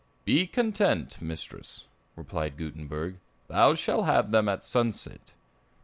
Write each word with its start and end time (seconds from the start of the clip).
"Be 0.25 0.47
content, 0.47 1.21
mistress," 1.21 1.85
replied 2.15 2.57
Gutenberg; 2.57 3.17
"thou 3.47 3.75
shall 3.75 4.01
have 4.01 4.31
them 4.31 4.49
at 4.49 4.65
sunset." 4.65 5.33